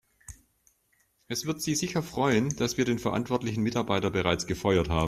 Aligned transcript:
Es 1.27 1.45
wird 1.45 1.61
Sie 1.61 1.75
sicher 1.75 2.01
freuen, 2.01 2.49
dass 2.55 2.75
wir 2.75 2.85
den 2.85 2.97
verantwortlichen 2.97 3.61
Mitarbeiter 3.61 4.09
bereits 4.09 4.47
gefeuert 4.47 4.89
haben. 4.89 4.99